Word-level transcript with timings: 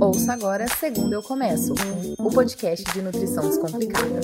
Ouça 0.00 0.32
agora 0.32 0.66
Segundo 0.80 1.12
Eu 1.12 1.22
Começo, 1.22 1.74
o 2.18 2.30
podcast 2.30 2.84
de 2.92 3.02
nutrição 3.02 3.46
descomplicada. 3.48 4.20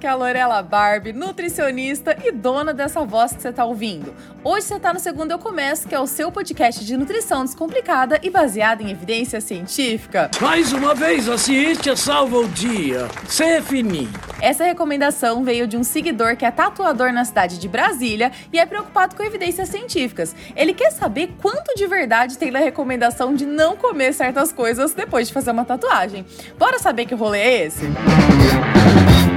Aqui 0.00 0.06
é 0.06 0.10
a 0.10 0.14
Lorela 0.14 0.62
Barbie, 0.62 1.12
nutricionista 1.12 2.16
e 2.24 2.32
dona 2.32 2.72
dessa 2.72 3.04
voz 3.04 3.34
que 3.34 3.42
você 3.42 3.50
está 3.50 3.66
ouvindo. 3.66 4.14
Hoje 4.42 4.66
você 4.66 4.76
está 4.76 4.94
no 4.94 4.98
Segundo 4.98 5.30
Eu 5.30 5.38
Começo, 5.38 5.86
que 5.86 5.94
é 5.94 6.00
o 6.00 6.06
seu 6.06 6.32
podcast 6.32 6.82
de 6.82 6.96
nutrição 6.96 7.44
descomplicada 7.44 8.18
e 8.22 8.30
baseada 8.30 8.82
em 8.82 8.90
evidência 8.90 9.42
científica. 9.42 10.30
Mais 10.40 10.72
uma 10.72 10.94
vez, 10.94 11.28
a 11.28 11.36
ciência 11.36 11.94
salva 11.96 12.38
o 12.38 12.48
dia. 12.48 13.08
CFNI. 13.26 14.08
Essa 14.40 14.64
recomendação 14.64 15.44
veio 15.44 15.66
de 15.66 15.76
um 15.76 15.84
seguidor 15.84 16.34
que 16.34 16.46
é 16.46 16.50
tatuador 16.50 17.12
na 17.12 17.26
cidade 17.26 17.58
de 17.58 17.68
Brasília 17.68 18.32
e 18.50 18.58
é 18.58 18.64
preocupado 18.64 19.14
com 19.14 19.22
evidências 19.22 19.68
científicas. 19.68 20.34
Ele 20.56 20.72
quer 20.72 20.92
saber 20.92 21.34
quanto 21.42 21.74
de 21.76 21.86
verdade 21.86 22.38
tem 22.38 22.50
na 22.50 22.60
recomendação 22.60 23.34
de 23.34 23.44
não 23.44 23.76
comer 23.76 24.14
certas 24.14 24.50
coisas 24.50 24.94
depois 24.94 25.28
de 25.28 25.34
fazer 25.34 25.50
uma 25.50 25.66
tatuagem. 25.66 26.24
Bora 26.58 26.78
saber 26.78 27.04
que 27.04 27.14
rolê 27.14 27.40
é 27.40 27.66
esse? 27.66 27.84
Música 27.84 29.29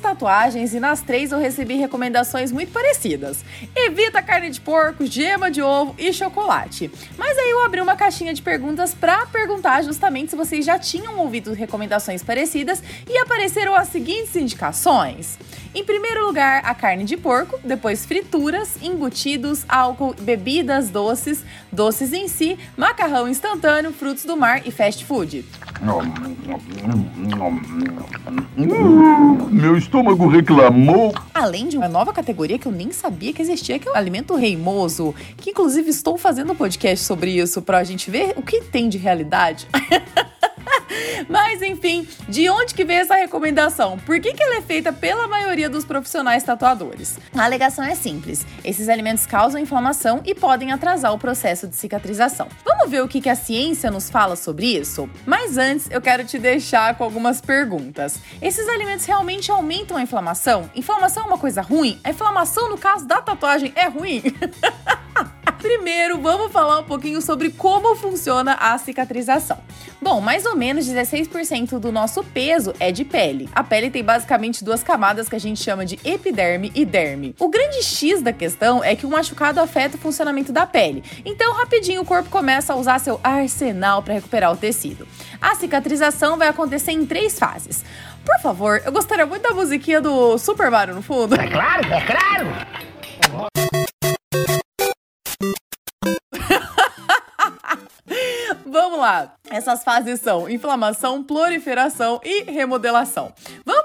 tatuagens 0.00 0.72
e 0.74 0.80
nas 0.80 1.00
três 1.02 1.32
eu 1.32 1.38
recebi 1.38 1.74
recomendações 1.74 2.50
muito 2.50 2.72
parecidas. 2.72 3.44
Evita 3.76 4.22
carne 4.22 4.50
de 4.50 4.60
porco, 4.60 5.06
gema 5.06 5.50
de 5.50 5.60
ovo 5.60 5.94
e 5.98 6.12
chocolate. 6.12 6.90
Mas 7.16 7.36
aí 7.36 7.50
eu 7.50 7.62
abri 7.64 7.80
uma 7.80 7.96
caixinha 7.96 8.32
de 8.32 8.40
perguntas 8.40 8.94
para 8.94 9.26
perguntar 9.26 9.82
justamente 9.82 10.30
se 10.30 10.36
vocês 10.36 10.64
já 10.64 10.78
tinham 10.78 11.18
ouvido 11.18 11.52
recomendações 11.52 12.22
parecidas 12.22 12.82
e 13.08 13.18
apareceram 13.18 13.74
as 13.74 13.88
seguintes 13.88 14.34
indicações. 14.34 15.38
Em 15.78 15.84
primeiro 15.84 16.26
lugar, 16.26 16.60
a 16.64 16.74
carne 16.74 17.04
de 17.04 17.16
porco, 17.16 17.56
depois 17.62 18.04
frituras, 18.04 18.82
embutidos, 18.82 19.64
álcool, 19.68 20.12
bebidas 20.20 20.90
doces, 20.90 21.44
doces 21.70 22.12
em 22.12 22.26
si, 22.26 22.58
macarrão 22.76 23.28
instantâneo, 23.28 23.92
frutos 23.92 24.24
do 24.24 24.36
mar 24.36 24.66
e 24.66 24.72
fast 24.72 25.04
food. 25.04 25.44
Meu 29.52 29.76
estômago 29.76 30.26
reclamou. 30.26 31.14
Além 31.32 31.68
de 31.68 31.76
uma 31.76 31.88
nova 31.88 32.12
categoria 32.12 32.58
que 32.58 32.66
eu 32.66 32.72
nem 32.72 32.90
sabia 32.90 33.32
que 33.32 33.40
existia, 33.40 33.78
que 33.78 33.88
é 33.88 33.92
o 33.92 33.96
alimento 33.96 34.34
reimoso, 34.34 35.14
que 35.36 35.50
inclusive 35.50 35.90
estou 35.90 36.18
fazendo 36.18 36.54
um 36.54 36.56
podcast 36.56 37.04
sobre 37.04 37.30
isso 37.30 37.62
pra 37.62 37.84
gente 37.84 38.10
ver 38.10 38.32
o 38.34 38.42
que 38.42 38.62
tem 38.62 38.88
de 38.88 38.98
realidade. 38.98 39.68
Mas 41.28 41.62
enfim, 41.62 42.06
de 42.28 42.48
onde 42.48 42.74
que 42.74 42.84
veio 42.84 43.00
essa 43.00 43.14
recomendação? 43.14 43.98
Por 43.98 44.20
que, 44.20 44.32
que 44.32 44.42
ela 44.42 44.56
é 44.56 44.62
feita 44.62 44.92
pela 44.92 45.28
maioria 45.28 45.68
dos 45.68 45.84
profissionais 45.84 46.42
tatuadores? 46.42 47.18
A 47.34 47.44
alegação 47.44 47.84
é 47.84 47.94
simples: 47.94 48.46
esses 48.64 48.88
alimentos 48.88 49.26
causam 49.26 49.60
inflamação 49.60 50.22
e 50.24 50.34
podem 50.34 50.72
atrasar 50.72 51.12
o 51.12 51.18
processo 51.18 51.66
de 51.66 51.76
cicatrização. 51.76 52.48
Vamos 52.64 52.90
ver 52.90 53.02
o 53.02 53.08
que, 53.08 53.20
que 53.20 53.28
a 53.28 53.34
ciência 53.34 53.90
nos 53.90 54.08
fala 54.10 54.36
sobre 54.36 54.66
isso? 54.66 55.08
Mas 55.26 55.58
antes, 55.58 55.88
eu 55.90 56.00
quero 56.00 56.24
te 56.24 56.38
deixar 56.38 56.96
com 56.96 57.04
algumas 57.04 57.40
perguntas. 57.40 58.18
Esses 58.40 58.68
alimentos 58.68 59.04
realmente 59.04 59.50
aumentam 59.50 59.96
a 59.96 60.02
inflamação? 60.02 60.70
Inflamação 60.74 61.24
é 61.24 61.26
uma 61.26 61.38
coisa 61.38 61.60
ruim? 61.60 62.00
A 62.02 62.10
inflamação, 62.10 62.68
no 62.68 62.78
caso 62.78 63.06
da 63.06 63.20
tatuagem, 63.20 63.72
é 63.76 63.88
ruim? 63.88 64.22
Primeiro, 65.58 66.18
vamos 66.20 66.52
falar 66.52 66.78
um 66.78 66.84
pouquinho 66.84 67.20
sobre 67.20 67.50
como 67.50 67.96
funciona 67.96 68.54
a 68.54 68.78
cicatrização. 68.78 69.58
Bom, 70.00 70.20
mais 70.20 70.46
ou 70.46 70.54
menos 70.54 70.86
16% 70.86 71.80
do 71.80 71.90
nosso 71.90 72.22
peso 72.22 72.72
é 72.78 72.92
de 72.92 73.04
pele. 73.04 73.48
A 73.52 73.64
pele 73.64 73.90
tem 73.90 74.04
basicamente 74.04 74.62
duas 74.62 74.84
camadas 74.84 75.28
que 75.28 75.34
a 75.34 75.40
gente 75.40 75.60
chama 75.60 75.84
de 75.84 75.98
epiderme 76.04 76.70
e 76.74 76.84
derme. 76.84 77.34
O 77.40 77.48
grande 77.48 77.82
X 77.82 78.22
da 78.22 78.32
questão 78.32 78.82
é 78.84 78.94
que 78.94 79.04
o 79.04 79.10
machucado 79.10 79.60
afeta 79.60 79.96
o 79.96 80.00
funcionamento 80.00 80.52
da 80.52 80.64
pele. 80.64 81.02
Então, 81.24 81.52
rapidinho 81.54 82.02
o 82.02 82.04
corpo 82.04 82.30
começa 82.30 82.72
a 82.72 82.76
usar 82.76 83.00
seu 83.00 83.18
arsenal 83.24 84.00
para 84.02 84.14
recuperar 84.14 84.52
o 84.52 84.56
tecido. 84.56 85.08
A 85.40 85.56
cicatrização 85.56 86.38
vai 86.38 86.46
acontecer 86.46 86.92
em 86.92 87.04
três 87.04 87.36
fases. 87.36 87.84
Por 88.24 88.38
favor, 88.40 88.80
eu 88.84 88.92
gostaria 88.92 89.26
muito 89.26 89.42
da 89.42 89.50
musiquinha 89.50 90.00
do 90.00 90.38
Super 90.38 90.70
Mario 90.70 90.94
no 90.94 91.02
fundo. 91.02 91.34
É 91.34 91.48
claro, 91.48 91.92
é 91.92 92.00
claro! 92.06 92.87
Lá. 99.08 99.32
Essas 99.50 99.82
fases 99.82 100.20
são 100.20 100.48
inflamação, 100.48 101.24
proliferação 101.24 102.20
e 102.22 102.42
remodelação. 102.42 103.32
Vamos 103.64 103.77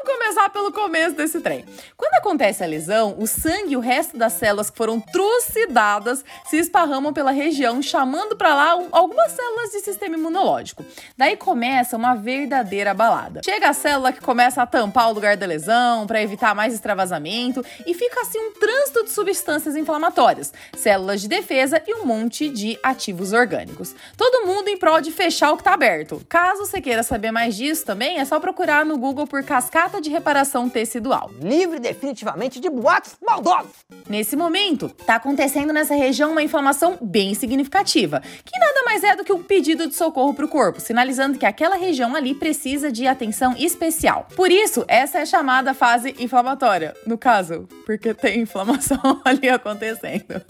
começar 0.44 0.50
pelo 0.50 0.72
começo 0.72 1.16
desse 1.16 1.40
trem. 1.40 1.66
Quando 1.96 2.14
acontece 2.16 2.64
a 2.64 2.68
lesão, 2.68 3.16
o 3.18 3.28
sangue 3.28 3.74
e 3.74 3.78
o 3.78 3.80
resto 3.80 4.18
das 4.18 4.34
células 4.34 4.70
que 4.70 4.78
foram 4.78 5.00
trucidadas 5.00 6.24
se 6.50 6.58
esparramam 6.58 7.14
pela 7.14 7.32
região, 7.32 7.82
chamando 7.82 8.36
para 8.36 8.54
lá 8.54 8.72
algumas 8.92 9.32
células 9.32 9.72
de 9.72 9.80
sistema 9.82 10.16
imunológico. 10.16 10.84
Daí 11.18 11.38
começa 11.38 11.96
uma 11.96 12.16
verdadeira 12.16 12.94
balada. 12.94 13.42
Chega 13.44 13.70
a 13.70 13.74
célula 13.74 14.12
que 14.12 14.22
começa 14.22 14.62
a 14.62 14.66
tampar 14.66 15.10
o 15.10 15.14
lugar 15.14 15.38
da 15.38 15.46
lesão 15.46 16.06
para 16.08 16.22
evitar 16.22 16.56
mais 16.56 16.74
extravasamento 16.74 17.64
e 17.86 17.94
fica 17.94 18.22
assim 18.22 18.40
um 18.40 18.54
trânsito 18.54 19.04
de 19.06 19.12
substâncias 19.12 19.76
inflamatórias, 19.76 20.54
células 20.76 21.22
de 21.22 21.28
defesa 21.28 21.82
e 21.88 21.94
um 21.96 22.06
monte 22.06 22.50
de 22.50 22.78
ativos 22.84 23.34
orgânicos. 23.34 23.96
Todo 24.18 24.46
mundo 24.46 24.68
em 24.68 24.78
prol 24.78 25.00
de 25.00 25.12
fechar 25.12 25.52
o 25.52 25.56
que 25.56 25.62
está 25.62 25.74
aberto. 25.74 26.22
Caso 26.28 26.66
você 26.66 26.82
queira 26.82 27.04
saber 27.04 27.32
mais 27.32 27.56
disso 27.56 27.86
também, 27.86 28.20
é 28.20 28.26
só 28.26 28.40
procurar 28.40 28.86
no 28.86 28.98
Google 28.98 29.28
por 29.28 29.44
cascata 29.44 30.02
de 30.02 30.10
reparação 30.10 30.33
tecidual. 30.70 31.32
Livre 31.42 31.80
definitivamente 31.80 32.60
de 32.60 32.70
boatos 32.70 33.16
maldosos. 33.26 33.72
Nesse 34.10 34.36
momento, 34.36 34.92
está 35.00 35.16
acontecendo 35.16 35.72
nessa 35.72 35.96
região 35.96 36.32
uma 36.32 36.42
inflamação 36.42 36.98
bem 37.02 37.34
significativa, 37.34 38.22
que 38.44 38.60
nada 38.60 38.84
mais 38.86 39.04
é 39.04 39.16
do 39.16 39.24
que 39.24 39.32
um 39.32 39.44
pedido 39.44 39.88
de 39.88 39.96
socorro 39.96 40.34
para 40.34 40.46
o 40.46 40.48
corpo, 40.48 40.80
sinalizando 40.80 41.38
que 41.38 41.46
aquela 41.46 41.76
região 41.76 42.16
ali 42.16 42.34
precisa 42.34 42.92
de 42.92 43.08
atenção 43.08 43.56
especial. 43.58 44.28
Por 44.36 44.52
isso, 44.52 44.84
essa 44.88 45.20
é 45.20 45.26
chamada 45.26 45.74
fase 45.74 46.16
inflamatória. 46.20 46.96
No 47.06 47.18
caso, 47.18 47.68
porque 47.86 48.14
tem 48.14 48.42
inflamação 48.42 49.22
ali 49.24 49.50
acontecendo. 49.50 50.42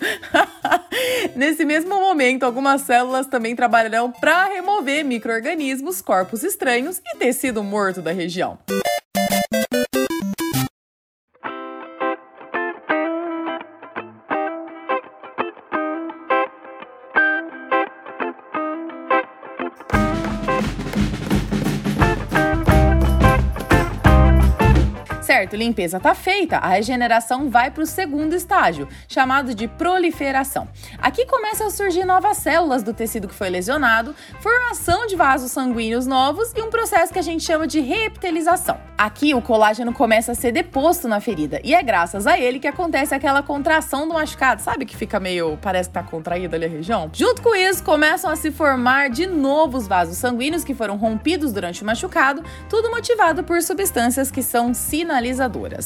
Nesse 1.36 1.66
mesmo 1.66 2.00
momento, 2.00 2.44
algumas 2.44 2.82
células 2.82 3.28
também 3.28 3.56
trabalharão 3.56 4.12
para 4.12 4.46
remover 4.46 5.04
micro-organismos, 5.04 6.02
corpos 6.02 6.44
estranhos 6.44 7.02
e 7.06 7.18
tecido 7.18 7.64
morto 7.64 8.02
da 8.02 8.12
região. 8.12 8.58
Certo, 25.54 25.56
limpeza 25.56 25.98
está 25.98 26.16
feita, 26.16 26.58
a 26.58 26.70
regeneração 26.70 27.50
vai 27.50 27.70
para 27.70 27.84
o 27.84 27.86
segundo 27.86 28.34
estágio, 28.34 28.88
chamado 29.08 29.54
de 29.54 29.68
proliferação. 29.68 30.68
Aqui 30.98 31.26
começam 31.26 31.68
a 31.68 31.70
surgir 31.70 32.04
novas 32.04 32.38
células 32.38 32.82
do 32.84 32.94
tecido 32.94 33.28
que 33.28 33.36
foi 33.36 33.50
lesionado, 33.50 34.16
formação 34.40 35.06
de 35.06 35.16
vasos 35.16 35.52
sanguíneos 35.52 36.08
novos 36.08 36.52
e 36.56 36.62
um 36.62 36.70
processo 36.70 37.14
que 37.14 37.20
a 37.20 37.24
gente 37.24 37.44
chama 37.44 37.68
de 37.68 37.80
reepitelização. 37.80 38.80
Aqui 38.98 39.34
o 39.34 39.42
colágeno 39.42 39.94
começa 39.94 40.32
a 40.32 40.36
ser 40.36 40.52
deposto 40.52 41.08
na 41.08 41.20
ferida 41.20 41.60
e 41.64 41.74
é 41.74 41.84
graças 41.84 42.26
a 42.26 42.38
ele 42.40 42.60
que 42.60 42.68
acontece 42.68 43.14
aquela 43.14 43.44
contração 43.44 44.08
do 44.08 44.14
machucado, 44.14 44.62
sabe 44.62 44.86
que 44.86 44.96
fica 44.96 45.20
meio, 45.20 45.58
parece 45.62 45.90
que 45.90 45.94
tá 45.94 46.04
contraída 46.04 46.56
ali 46.56 46.66
a 46.66 46.70
região? 46.70 47.10
Junto 47.14 47.42
com 47.42 47.56
isso, 47.56 47.84
começam 47.84 48.32
a 48.32 48.36
se 48.36 48.52
formar 48.52 49.10
de 49.10 49.28
novos 49.28 49.88
vasos 49.88 50.18
sanguíneos 50.18 50.64
que 50.64 50.74
foram 50.74 50.96
rompidos 50.98 51.52
durante 51.52 51.84
o 51.84 51.86
machucado, 51.86 52.44
tudo 52.70 52.90
motivado 52.90 53.44
por 53.44 53.62
substâncias 53.62 54.32
que 54.32 54.42
são 54.42 54.74
sinalizadas 54.74 55.43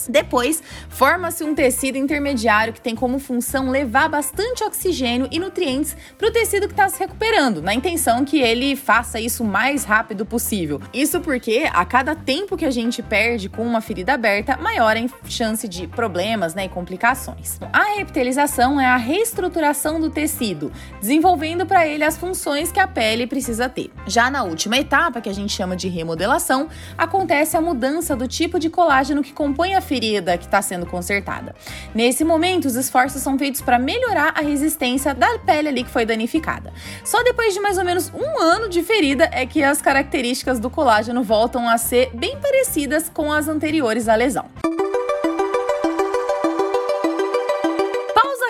Depois, 0.09 0.61
forma-se 0.89 1.43
um 1.43 1.55
tecido 1.55 1.97
intermediário 1.97 2.73
que 2.73 2.81
tem 2.81 2.95
como 2.95 3.19
função 3.19 3.69
levar 3.69 4.09
bastante 4.09 4.63
oxigênio 4.63 5.27
e 5.31 5.39
nutrientes 5.39 5.95
para 6.17 6.27
o 6.27 6.31
tecido 6.31 6.67
que 6.67 6.73
está 6.73 6.89
se 6.89 6.99
recuperando, 6.99 7.61
na 7.61 7.73
intenção 7.73 8.25
que 8.25 8.39
ele 8.39 8.75
faça 8.75 9.19
isso 9.19 9.43
o 9.43 9.47
mais 9.47 9.83
rápido 9.83 10.25
possível. 10.25 10.81
Isso 10.93 11.19
porque 11.21 11.69
a 11.71 11.85
cada 11.85 12.15
tempo 12.15 12.57
que 12.57 12.65
a 12.65 12.71
gente 12.71 13.01
perde 13.01 13.49
com 13.49 13.63
uma 13.63 13.81
ferida 13.81 14.13
aberta, 14.13 14.57
maior 14.57 14.95
é 14.97 15.05
a 15.05 15.29
chance 15.29 15.67
de 15.67 15.87
problemas 15.87 16.53
né, 16.53 16.65
e 16.65 16.69
complicações. 16.69 17.59
A 17.71 17.97
reptilização 17.97 18.79
é 18.79 18.85
a 18.85 18.97
reestruturação 18.97 19.99
do 19.99 20.09
tecido, 20.09 20.71
desenvolvendo 20.99 21.65
para 21.65 21.87
ele 21.87 22.03
as 22.03 22.17
funções 22.17 22.71
que 22.71 22.79
a 22.79 22.87
pele 22.87 23.27
precisa 23.27 23.69
ter. 23.69 23.91
Já 24.05 24.29
na 24.29 24.43
última 24.43 24.77
etapa, 24.77 25.21
que 25.21 25.29
a 25.29 25.33
gente 25.33 25.53
chama 25.53 25.75
de 25.75 25.87
remodelação, 25.87 26.67
acontece 26.97 27.55
a 27.55 27.61
mudança 27.61 28.15
do 28.15 28.27
tipo 28.27 28.59
de 28.59 28.69
colágeno 28.69 29.21
que 29.21 29.33
compõe 29.37 29.75
a 29.75 29.81
ferida 29.81 30.35
que 30.35 30.45
está 30.45 30.63
sendo 30.63 30.87
consertada. 30.87 31.53
Nesse 31.93 32.23
momento, 32.23 32.65
os 32.65 32.75
esforços 32.75 33.21
são 33.21 33.37
feitos 33.37 33.61
para 33.61 33.77
melhorar 33.77 34.33
a 34.35 34.41
resistência 34.41 35.13
da 35.13 35.37
pele 35.37 35.69
ali 35.69 35.83
que 35.83 35.91
foi 35.91 36.07
danificada. 36.07 36.73
Só 37.05 37.21
depois 37.21 37.53
de 37.53 37.59
mais 37.59 37.77
ou 37.77 37.85
menos 37.85 38.11
um 38.11 38.41
ano 38.41 38.67
de 38.67 38.81
ferida 38.81 39.29
é 39.31 39.45
que 39.45 39.63
as 39.63 39.79
características 39.79 40.59
do 40.59 40.71
colágeno 40.71 41.21
voltam 41.21 41.69
a 41.69 41.77
ser 41.77 42.09
bem 42.15 42.35
parecidas 42.39 43.09
com 43.13 43.31
as 43.31 43.47
anteriores 43.47 44.09
à 44.09 44.15
lesão. 44.15 44.49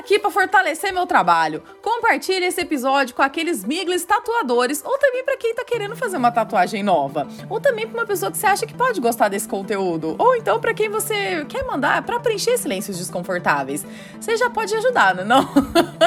aqui 0.07 0.17
para 0.17 0.31
fortalecer 0.31 0.93
meu 0.93 1.05
trabalho. 1.05 1.61
Compartilhe 1.97 2.45
esse 2.45 2.61
episódio 2.61 3.15
com 3.15 3.23
aqueles 3.23 3.65
miglis 3.65 4.03
tatuadores 4.05 4.83
ou 4.85 4.99
também 4.99 5.23
para 5.23 5.35
quem 5.35 5.55
tá 5.55 5.65
querendo 5.65 5.95
fazer 5.95 6.15
uma 6.15 6.31
tatuagem 6.31 6.83
nova, 6.83 7.27
ou 7.49 7.59
também 7.59 7.87
para 7.87 7.99
uma 7.99 8.05
pessoa 8.05 8.31
que 8.31 8.37
você 8.37 8.45
acha 8.45 8.67
que 8.67 8.73
pode 8.75 9.01
gostar 9.01 9.29
desse 9.29 9.47
conteúdo, 9.47 10.15
ou 10.19 10.35
então 10.35 10.59
para 10.59 10.75
quem 10.75 10.89
você 10.89 11.43
quer 11.45 11.65
mandar 11.65 12.03
para 12.03 12.19
preencher 12.19 12.55
silêncios 12.59 12.99
desconfortáveis. 12.99 13.83
Você 14.21 14.37
já 14.37 14.47
pode 14.47 14.75
ajudar, 14.75 15.15
não? 15.15 15.41
É 15.41 15.47
não? 15.99 16.06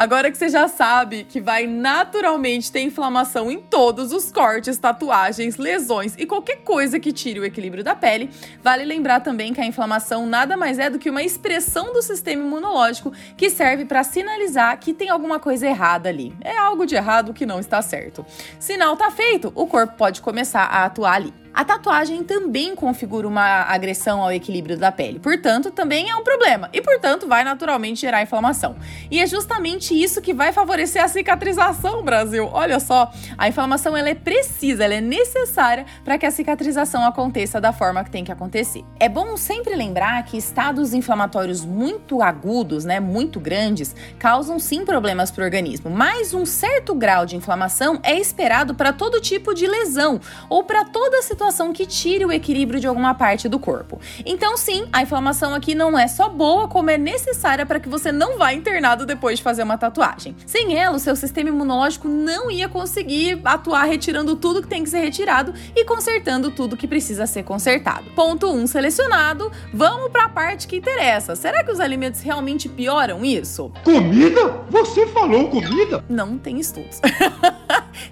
Agora 0.00 0.30
que 0.30 0.38
você 0.38 0.48
já 0.48 0.66
sabe 0.66 1.24
que 1.24 1.42
vai 1.42 1.66
naturalmente 1.66 2.72
ter 2.72 2.80
inflamação 2.80 3.50
em 3.50 3.60
todos 3.60 4.14
os 4.14 4.32
cortes, 4.32 4.78
tatuagens, 4.78 5.58
lesões 5.58 6.14
e 6.16 6.24
qualquer 6.24 6.62
coisa 6.62 6.98
que 6.98 7.12
tire 7.12 7.38
o 7.38 7.44
equilíbrio 7.44 7.84
da 7.84 7.94
pele, 7.94 8.30
vale 8.62 8.82
lembrar 8.86 9.20
também 9.20 9.52
que 9.52 9.60
a 9.60 9.66
inflamação 9.66 10.24
nada 10.24 10.56
mais 10.56 10.78
é 10.78 10.88
do 10.88 10.98
que 10.98 11.10
uma 11.10 11.22
expressão 11.22 11.92
do 11.92 12.00
sistema 12.00 12.42
imunológico 12.42 13.12
que 13.36 13.50
serve 13.50 13.84
para 13.84 14.02
sinalizar 14.02 14.80
que 14.80 14.94
tem 14.94 15.10
alguma 15.10 15.38
coisa 15.38 15.66
errada 15.66 16.08
ali. 16.08 16.34
É 16.40 16.56
algo 16.56 16.86
de 16.86 16.94
errado 16.94 17.34
que 17.34 17.44
não 17.44 17.60
está 17.60 17.82
certo. 17.82 18.24
Sinal 18.58 18.96
tá 18.96 19.10
feito, 19.10 19.52
o 19.54 19.66
corpo 19.66 19.98
pode 19.98 20.22
começar 20.22 20.62
a 20.62 20.86
atuar 20.86 21.16
ali. 21.16 21.34
A 21.52 21.64
tatuagem 21.64 22.22
também 22.22 22.76
configura 22.76 23.26
uma 23.26 23.62
agressão 23.62 24.22
ao 24.22 24.32
equilíbrio 24.32 24.78
da 24.78 24.92
pele, 24.92 25.18
portanto, 25.18 25.70
também 25.70 26.08
é 26.08 26.14
um 26.14 26.22
problema 26.22 26.70
e, 26.72 26.80
portanto, 26.80 27.26
vai 27.26 27.42
naturalmente 27.42 28.00
gerar 28.00 28.22
inflamação. 28.22 28.76
E 29.10 29.18
é 29.18 29.26
justamente 29.26 29.92
isso 29.92 30.22
que 30.22 30.32
vai 30.32 30.52
favorecer 30.52 31.02
a 31.02 31.08
cicatrização, 31.08 32.04
Brasil. 32.04 32.48
Olha 32.52 32.78
só, 32.78 33.10
a 33.36 33.48
inflamação 33.48 33.96
ela 33.96 34.08
é 34.08 34.14
precisa, 34.14 34.84
ela 34.84 34.94
é 34.94 35.00
necessária 35.00 35.86
para 36.04 36.16
que 36.16 36.24
a 36.24 36.30
cicatrização 36.30 37.04
aconteça 37.04 37.60
da 37.60 37.72
forma 37.72 38.04
que 38.04 38.10
tem 38.10 38.22
que 38.24 38.30
acontecer. 38.30 38.84
É 38.98 39.08
bom 39.08 39.36
sempre 39.36 39.74
lembrar 39.74 40.24
que 40.24 40.36
estados 40.36 40.94
inflamatórios 40.94 41.64
muito 41.64 42.22
agudos, 42.22 42.84
né, 42.84 43.00
muito 43.00 43.40
grandes, 43.40 43.94
causam 44.20 44.58
sim 44.60 44.84
problemas 44.84 45.32
para 45.32 45.42
o 45.42 45.44
organismo, 45.44 45.90
mas 45.90 46.32
um 46.32 46.46
certo 46.46 46.94
grau 46.94 47.26
de 47.26 47.34
inflamação 47.34 47.98
é 48.04 48.16
esperado 48.16 48.72
para 48.72 48.92
todo 48.92 49.20
tipo 49.20 49.52
de 49.52 49.66
lesão 49.66 50.20
ou 50.48 50.62
para 50.62 50.84
toda 50.84 51.20
situação 51.22 51.39
situação 51.40 51.72
que 51.72 51.86
tire 51.86 52.26
o 52.26 52.30
equilíbrio 52.30 52.78
de 52.78 52.86
alguma 52.86 53.14
parte 53.14 53.48
do 53.48 53.58
corpo. 53.58 53.98
Então, 54.26 54.58
sim, 54.58 54.86
a 54.92 55.02
inflamação 55.02 55.54
aqui 55.54 55.74
não 55.74 55.98
é 55.98 56.06
só 56.06 56.28
boa, 56.28 56.68
como 56.68 56.90
é 56.90 56.98
necessária 56.98 57.64
para 57.64 57.80
que 57.80 57.88
você 57.88 58.12
não 58.12 58.36
vá 58.36 58.52
internado 58.52 59.06
depois 59.06 59.38
de 59.38 59.42
fazer 59.42 59.62
uma 59.62 59.78
tatuagem. 59.78 60.36
Sem 60.44 60.76
ela, 60.76 60.96
o 60.96 61.00
seu 61.00 61.16
sistema 61.16 61.48
imunológico 61.48 62.08
não 62.08 62.50
ia 62.50 62.68
conseguir 62.68 63.40
atuar 63.42 63.84
retirando 63.84 64.36
tudo 64.36 64.60
que 64.60 64.68
tem 64.68 64.84
que 64.84 64.90
ser 64.90 65.00
retirado 65.00 65.54
e 65.74 65.82
consertando 65.86 66.50
tudo 66.50 66.76
que 66.76 66.86
precisa 66.86 67.26
ser 67.26 67.42
consertado. 67.42 68.10
Ponto 68.10 68.46
1 68.46 68.54
um, 68.54 68.66
selecionado. 68.66 69.50
Vamos 69.72 70.10
para 70.10 70.24
a 70.24 70.28
parte 70.28 70.68
que 70.68 70.76
interessa. 70.76 71.34
Será 71.34 71.64
que 71.64 71.72
os 71.72 71.80
alimentos 71.80 72.20
realmente 72.20 72.68
pioram 72.68 73.24
isso? 73.24 73.72
Comida? 73.82 74.60
Você 74.68 75.06
falou 75.06 75.48
comida? 75.48 76.04
Não 76.06 76.36
tem 76.36 76.60
estudos. 76.60 77.00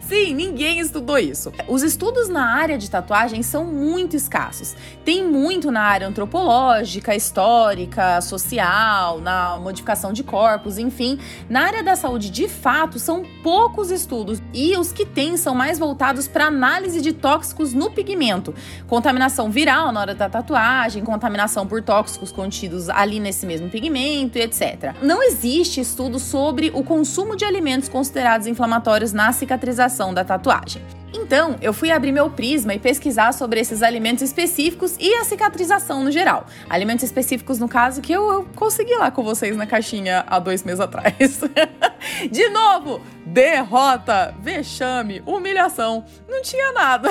Sim, 0.08 0.34
ninguém 0.34 0.80
estudou 0.80 1.18
isso. 1.18 1.52
Os 1.68 1.82
estudos 1.82 2.30
na 2.30 2.42
área 2.54 2.78
de 2.78 2.90
tatuagem 2.90 3.42
são 3.42 3.66
muito 3.66 4.16
escassos. 4.16 4.74
Tem 5.04 5.22
muito 5.22 5.70
na 5.70 5.82
área 5.82 6.08
antropológica, 6.08 7.14
histórica, 7.14 8.18
social, 8.22 9.20
na 9.20 9.58
modificação 9.58 10.10
de 10.10 10.24
corpos, 10.24 10.78
enfim. 10.78 11.18
Na 11.46 11.66
área 11.66 11.82
da 11.82 11.94
saúde, 11.94 12.30
de 12.30 12.48
fato, 12.48 12.98
são 12.98 13.22
poucos 13.42 13.90
estudos 13.90 14.40
e 14.54 14.74
os 14.78 14.92
que 14.92 15.04
tem 15.04 15.36
são 15.36 15.54
mais 15.54 15.78
voltados 15.78 16.26
para 16.26 16.46
análise 16.46 17.02
de 17.02 17.12
tóxicos 17.12 17.74
no 17.74 17.90
pigmento, 17.90 18.54
contaminação 18.86 19.50
viral 19.50 19.92
na 19.92 20.00
hora 20.00 20.14
da 20.14 20.30
tatuagem, 20.30 21.04
contaminação 21.04 21.66
por 21.66 21.82
tóxicos 21.82 22.32
contidos 22.32 22.88
ali 22.88 23.20
nesse 23.20 23.44
mesmo 23.44 23.68
pigmento, 23.68 24.38
etc. 24.38 24.94
Não 25.02 25.22
existe 25.22 25.82
estudo 25.82 26.18
sobre 26.18 26.70
o 26.74 26.82
consumo 26.82 27.36
de 27.36 27.44
alimentos 27.44 27.90
considerados 27.90 28.46
inflamatórios 28.46 29.12
na 29.12 29.32
cicatrização 29.32 29.97
da 30.14 30.24
tatuagem. 30.24 30.82
Então, 31.12 31.56
eu 31.60 31.72
fui 31.72 31.90
abrir 31.90 32.12
meu 32.12 32.30
prisma 32.30 32.74
e 32.74 32.78
pesquisar 32.78 33.32
sobre 33.32 33.60
esses 33.60 33.82
alimentos 33.82 34.22
específicos 34.22 34.96
e 34.98 35.14
a 35.14 35.24
cicatrização 35.24 36.04
no 36.04 36.10
geral. 36.10 36.46
Alimentos 36.68 37.04
específicos, 37.04 37.58
no 37.58 37.68
caso, 37.68 38.00
que 38.00 38.12
eu, 38.12 38.30
eu 38.30 38.44
consegui 38.54 38.94
lá 38.94 39.10
com 39.10 39.22
vocês 39.22 39.56
na 39.56 39.66
caixinha 39.66 40.24
há 40.26 40.38
dois 40.38 40.62
meses 40.62 40.80
atrás. 40.80 41.14
De 42.30 42.48
novo, 42.48 43.00
derrota, 43.26 44.34
vexame, 44.40 45.22
humilhação. 45.26 46.04
Não 46.28 46.42
tinha 46.42 46.72
nada. 46.72 47.10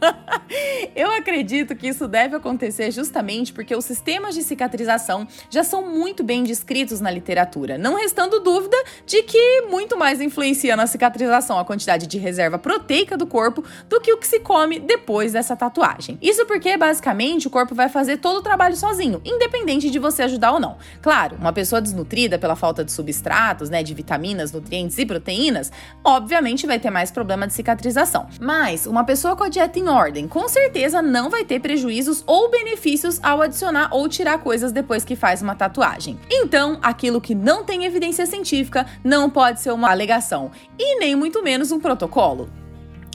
Eu 0.94 1.10
acredito 1.10 1.74
que 1.74 1.88
isso 1.88 2.06
deve 2.06 2.36
acontecer 2.36 2.90
justamente 2.90 3.52
porque 3.52 3.74
os 3.74 3.84
sistemas 3.84 4.34
de 4.34 4.42
cicatrização 4.42 5.26
já 5.48 5.64
são 5.64 5.88
muito 5.88 6.22
bem 6.22 6.42
descritos 6.42 7.00
na 7.00 7.10
literatura, 7.10 7.78
não 7.78 7.96
restando 7.96 8.40
dúvida 8.40 8.76
de 9.06 9.22
que 9.22 9.62
muito 9.62 9.96
mais 9.96 10.20
influencia 10.20 10.76
na 10.76 10.86
cicatrização 10.86 11.58
a 11.58 11.64
quantidade 11.64 12.06
de 12.06 12.18
reserva 12.18 12.58
proteica 12.58 13.16
do 13.16 13.26
corpo 13.26 13.64
do 13.88 14.00
que 14.00 14.12
o 14.12 14.18
que 14.18 14.26
se 14.26 14.40
come 14.40 14.78
depois 14.78 15.32
dessa 15.32 15.56
tatuagem. 15.56 16.18
Isso 16.20 16.44
porque, 16.46 16.76
basicamente, 16.76 17.46
o 17.46 17.50
corpo 17.50 17.74
vai 17.74 17.88
fazer 17.88 18.18
todo 18.18 18.38
o 18.38 18.42
trabalho 18.42 18.76
sozinho, 18.76 19.20
independente 19.24 19.90
de 19.90 19.98
você 19.98 20.22
ajudar 20.24 20.52
ou 20.52 20.60
não. 20.60 20.76
Claro, 21.00 21.36
uma 21.36 21.52
pessoa 21.52 21.80
desnutrida 21.80 22.38
pela 22.38 22.54
falta 22.54 22.84
de 22.84 22.92
substratos, 22.92 23.70
né, 23.70 23.82
de 23.82 23.94
vitaminas, 23.94 24.33
nutrientes 24.52 24.98
e 24.98 25.06
proteínas, 25.06 25.70
obviamente 26.02 26.66
vai 26.66 26.78
ter 26.78 26.90
mais 26.90 27.10
problema 27.10 27.46
de 27.46 27.52
cicatrização. 27.52 28.26
Mas 28.40 28.86
uma 28.86 29.04
pessoa 29.04 29.36
com 29.36 29.44
a 29.44 29.48
dieta 29.48 29.78
em 29.78 29.88
ordem, 29.88 30.26
com 30.26 30.48
certeza 30.48 31.00
não 31.00 31.30
vai 31.30 31.44
ter 31.44 31.60
prejuízos 31.60 32.22
ou 32.26 32.50
benefícios 32.50 33.20
ao 33.22 33.40
adicionar 33.40 33.88
ou 33.92 34.08
tirar 34.08 34.38
coisas 34.38 34.72
depois 34.72 35.04
que 35.04 35.16
faz 35.16 35.42
uma 35.42 35.54
tatuagem. 35.54 36.18
Então, 36.30 36.78
aquilo 36.82 37.20
que 37.20 37.34
não 37.34 37.64
tem 37.64 37.84
evidência 37.84 38.26
científica 38.26 38.86
não 39.02 39.30
pode 39.30 39.60
ser 39.60 39.72
uma 39.72 39.90
alegação 39.90 40.50
e 40.78 40.98
nem 40.98 41.14
muito 41.14 41.42
menos 41.42 41.70
um 41.70 41.80
protocolo. 41.80 42.63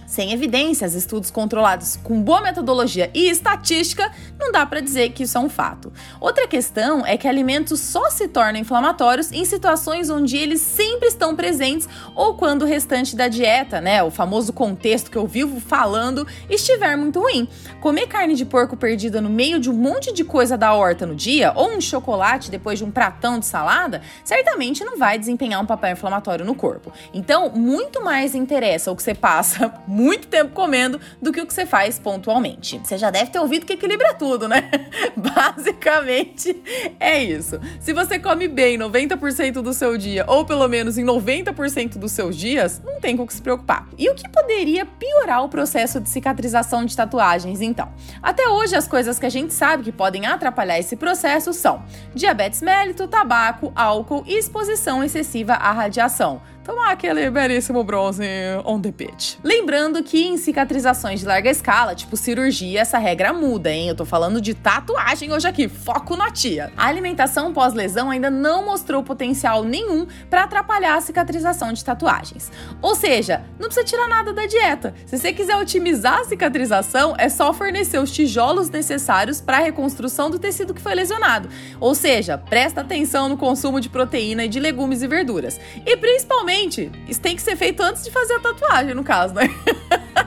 Sem 0.09 0.33
evidências, 0.33 0.95
estudos 0.95 1.29
controlados 1.29 1.95
com 1.97 2.19
boa 2.19 2.41
metodologia 2.41 3.11
e 3.13 3.29
estatística, 3.29 4.11
não 4.39 4.51
dá 4.51 4.65
para 4.65 4.79
dizer 4.79 5.11
que 5.11 5.21
isso 5.21 5.37
é 5.37 5.41
um 5.41 5.47
fato. 5.47 5.93
Outra 6.19 6.47
questão 6.47 7.05
é 7.05 7.15
que 7.15 7.27
alimentos 7.27 7.79
só 7.79 8.09
se 8.09 8.27
tornam 8.27 8.59
inflamatórios 8.59 9.31
em 9.31 9.45
situações 9.45 10.09
onde 10.09 10.35
eles 10.35 10.61
sempre 10.61 11.09
estão 11.09 11.35
presentes 11.35 11.87
ou 12.15 12.33
quando 12.33 12.63
o 12.63 12.65
restante 12.65 13.15
da 13.15 13.27
dieta, 13.27 13.79
né, 13.79 14.01
o 14.01 14.09
famoso 14.09 14.51
contexto 14.51 15.11
que 15.11 15.17
eu 15.17 15.27
vivo 15.27 15.59
falando, 15.59 16.25
estiver 16.49 16.97
muito 16.97 17.19
ruim. 17.19 17.47
Comer 17.79 18.07
carne 18.07 18.33
de 18.33 18.45
porco 18.45 18.75
perdida 18.75 19.21
no 19.21 19.29
meio 19.29 19.59
de 19.59 19.69
um 19.69 19.75
monte 19.75 20.11
de 20.11 20.23
coisa 20.23 20.57
da 20.57 20.73
horta 20.73 21.05
no 21.05 21.13
dia 21.13 21.53
ou 21.55 21.69
um 21.69 21.79
chocolate 21.79 22.49
depois 22.49 22.79
de 22.79 22.83
um 22.83 22.89
pratão 22.89 23.37
de 23.37 23.45
salada, 23.45 24.01
certamente 24.23 24.83
não 24.83 24.97
vai 24.97 25.19
desempenhar 25.19 25.61
um 25.61 25.67
papel 25.67 25.91
inflamatório 25.91 26.43
no 26.43 26.55
corpo. 26.55 26.91
Então, 27.13 27.51
muito 27.51 28.03
mais 28.03 28.33
interessa 28.33 28.91
o 28.91 28.95
que 28.95 29.03
você 29.03 29.13
passa 29.13 29.71
muito 29.99 30.27
tempo 30.27 30.51
comendo 30.51 30.99
do 31.21 31.31
que 31.31 31.41
o 31.41 31.45
que 31.45 31.53
você 31.53 31.65
faz 31.65 31.99
pontualmente. 31.99 32.79
Você 32.83 32.97
já 32.97 33.09
deve 33.09 33.31
ter 33.31 33.39
ouvido 33.39 33.65
que 33.65 33.73
equilibra 33.73 34.13
tudo, 34.13 34.47
né? 34.47 34.69
Basicamente 35.15 36.55
é 36.99 37.23
isso. 37.23 37.59
Se 37.79 37.93
você 37.93 38.17
come 38.17 38.47
bem 38.47 38.77
90% 38.77 39.61
do 39.61 39.73
seu 39.73 39.97
dia, 39.97 40.25
ou 40.27 40.45
pelo 40.45 40.67
menos 40.67 40.97
em 40.97 41.05
90% 41.05 41.97
dos 41.97 42.11
seus 42.11 42.35
dias, 42.35 42.81
não 42.83 42.99
tem 42.99 43.17
com 43.17 43.23
o 43.23 43.27
que 43.27 43.33
se 43.33 43.41
preocupar. 43.41 43.87
E 43.97 44.09
o 44.09 44.15
que 44.15 44.27
poderia 44.29 44.85
piorar 44.85 45.43
o 45.43 45.49
processo 45.49 45.99
de 45.99 46.09
cicatrização 46.09 46.85
de 46.85 46.95
tatuagens, 46.95 47.61
então? 47.61 47.91
Até 48.21 48.47
hoje, 48.47 48.75
as 48.75 48.87
coisas 48.87 49.19
que 49.19 49.25
a 49.25 49.29
gente 49.29 49.53
sabe 49.53 49.83
que 49.83 49.91
podem 49.91 50.25
atrapalhar 50.25 50.79
esse 50.79 50.95
processo 50.95 51.53
são 51.53 51.83
diabetes 52.13 52.61
mellito, 52.61 53.07
tabaco, 53.07 53.71
álcool 53.75 54.23
e 54.25 54.37
exposição 54.37 55.03
excessiva 55.03 55.53
à 55.53 55.71
radiação 55.71 56.41
tomar 56.69 56.91
aquele 56.91 57.31
belíssimo 57.31 57.83
bronze 57.83 58.23
on 58.63 58.79
the 58.79 58.91
pitch. 58.91 59.37
Lembrando 59.43 60.03
que 60.03 60.23
em 60.23 60.37
cicatrizações 60.37 61.19
de 61.19 61.25
larga 61.25 61.49
escala, 61.49 61.95
tipo 61.95 62.15
cirurgia, 62.15 62.81
essa 62.81 62.99
regra 62.99 63.33
muda, 63.33 63.71
hein? 63.71 63.87
Eu 63.87 63.95
tô 63.95 64.05
falando 64.05 64.39
de 64.39 64.53
tatuagem 64.53 65.33
hoje 65.33 65.47
aqui, 65.47 65.67
foco 65.67 66.15
na 66.15 66.29
tia. 66.29 66.71
A 66.77 66.85
alimentação 66.85 67.51
pós-lesão 67.51 68.11
ainda 68.11 68.29
não 68.29 68.63
mostrou 68.63 69.01
potencial 69.01 69.63
nenhum 69.63 70.05
para 70.29 70.43
atrapalhar 70.43 70.95
a 70.95 71.01
cicatrização 71.01 71.73
de 71.73 71.83
tatuagens. 71.83 72.51
Ou 72.83 72.93
seja, 72.93 73.43
não 73.57 73.65
precisa 73.65 73.83
tirar 73.83 74.07
nada 74.07 74.31
da 74.31 74.45
dieta. 74.45 74.93
Se 75.07 75.17
você 75.17 75.33
quiser 75.33 75.57
otimizar 75.57 76.19
a 76.19 76.25
cicatrização, 76.25 77.15
é 77.17 77.29
só 77.29 77.51
fornecer 77.51 77.97
os 77.97 78.11
tijolos 78.11 78.69
necessários 78.69 79.41
para 79.41 79.57
a 79.57 79.61
reconstrução 79.61 80.29
do 80.29 80.37
tecido 80.37 80.75
que 80.75 80.81
foi 80.83 80.93
lesionado. 80.93 81.49
Ou 81.79 81.95
seja, 81.95 82.37
presta 82.37 82.81
atenção 82.81 83.27
no 83.27 83.37
consumo 83.37 83.81
de 83.81 83.89
proteína 83.89 84.45
e 84.45 84.47
de 84.47 84.59
legumes 84.59 85.01
e 85.01 85.07
verduras. 85.07 85.59
E 85.83 85.97
principalmente 85.97 86.58
isso 87.07 87.21
tem 87.21 87.35
que 87.35 87.41
ser 87.41 87.55
feito 87.55 87.81
antes 87.81 88.03
de 88.03 88.11
fazer 88.11 88.33
a 88.33 88.39
tatuagem, 88.39 88.93
no 88.93 89.03
caso, 89.03 89.33
né? 89.33 89.43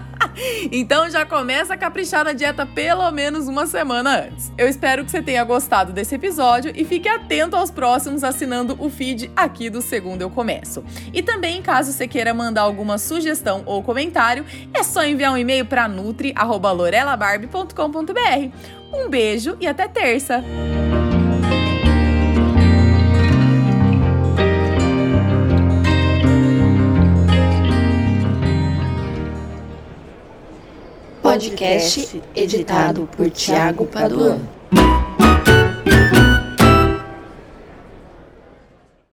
Então 0.70 1.10
já 1.10 1.26
começa 1.26 1.74
a 1.74 1.76
caprichar 1.76 2.24
na 2.24 2.32
dieta 2.32 2.64
pelo 2.66 3.10
menos 3.10 3.48
uma 3.48 3.66
semana 3.66 4.24
antes. 4.24 4.52
Eu 4.56 4.68
espero 4.68 5.04
que 5.04 5.10
você 5.10 5.20
tenha 5.22 5.42
gostado 5.44 5.92
desse 5.92 6.14
episódio 6.14 6.72
e 6.74 6.82
fique 6.84 7.06
atento 7.08 7.56
aos 7.56 7.70
próximos 7.70 8.24
assinando 8.24 8.74
o 8.78 8.88
feed 8.88 9.30
aqui 9.36 9.68
do 9.68 9.82
Segundo 9.82 10.22
Eu 10.22 10.30
Começo. 10.30 10.82
E 11.12 11.22
também, 11.22 11.60
caso 11.60 11.92
você 11.92 12.08
queira 12.08 12.32
mandar 12.32 12.62
alguma 12.62 12.96
sugestão 12.98 13.62
ou 13.66 13.82
comentário, 13.82 14.46
é 14.72 14.82
só 14.82 15.04
enviar 15.04 15.32
um 15.32 15.36
e-mail 15.36 15.66
para 15.66 15.86
nutri@lorelabarbie.com.br. 15.88 18.56
Um 18.92 19.08
beijo 19.08 19.56
e 19.60 19.66
até 19.66 19.88
terça! 19.88 20.44
Podcast 31.42 32.14
editado 32.36 33.04
por 33.06 33.28
Tiago 33.30 33.84
Paduan. 33.86 34.48